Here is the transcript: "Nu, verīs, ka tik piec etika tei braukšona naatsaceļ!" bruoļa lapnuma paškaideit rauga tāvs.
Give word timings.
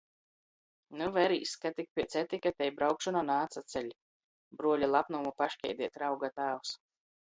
"Nu, 1.01 1.09
verīs, 1.17 1.51
ka 1.65 1.71
tik 1.81 1.91
piec 1.99 2.17
etika 2.23 2.53
tei 2.63 2.71
braukšona 2.81 3.25
naatsaceļ!" 3.29 3.95
bruoļa 4.59 4.93
lapnuma 4.99 5.39
paškaideit 5.45 6.07
rauga 6.07 6.37
tāvs. 6.41 6.79